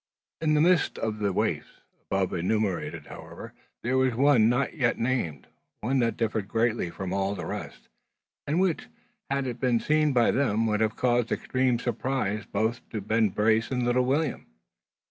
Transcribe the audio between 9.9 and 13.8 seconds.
by them, would have caused extreme surprise both to Ben Brace